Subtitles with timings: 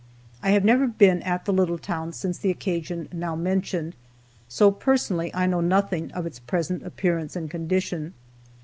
[0.41, 3.95] I have never been at the little town since the occasion now mentioned,
[4.47, 8.15] so personally I know nothing of its present appearance and condition.